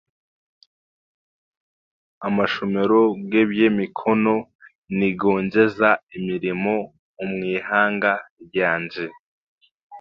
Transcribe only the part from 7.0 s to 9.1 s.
omu ihanga ryangye